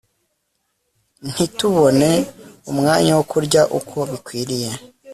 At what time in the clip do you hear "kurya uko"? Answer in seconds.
3.31-3.97